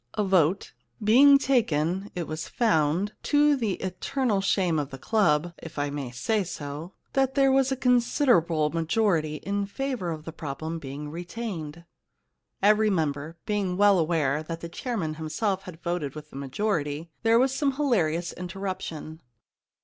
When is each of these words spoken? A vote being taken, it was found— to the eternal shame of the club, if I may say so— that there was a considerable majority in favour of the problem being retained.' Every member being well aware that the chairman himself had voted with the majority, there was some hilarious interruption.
A 0.15 0.23
vote 0.23 0.73
being 1.03 1.37
taken, 1.37 2.09
it 2.15 2.25
was 2.25 2.47
found— 2.47 3.13
to 3.29 3.55
the 3.55 3.73
eternal 3.73 4.41
shame 4.41 4.79
of 4.79 4.89
the 4.89 4.97
club, 4.97 5.53
if 5.61 5.77
I 5.77 5.91
may 5.91 6.09
say 6.09 6.43
so— 6.43 6.93
that 7.13 7.35
there 7.35 7.51
was 7.51 7.71
a 7.71 7.75
considerable 7.75 8.71
majority 8.71 9.35
in 9.35 9.67
favour 9.67 10.09
of 10.09 10.25
the 10.25 10.31
problem 10.33 10.79
being 10.79 11.11
retained.' 11.11 11.85
Every 12.63 12.89
member 12.89 13.37
being 13.45 13.77
well 13.77 13.99
aware 13.99 14.41
that 14.41 14.61
the 14.61 14.69
chairman 14.69 15.13
himself 15.21 15.61
had 15.65 15.83
voted 15.83 16.15
with 16.15 16.31
the 16.31 16.35
majority, 16.35 17.11
there 17.21 17.37
was 17.37 17.53
some 17.53 17.73
hilarious 17.73 18.33
interruption. 18.33 19.21